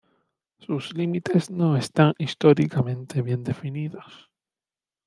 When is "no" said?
1.51-1.77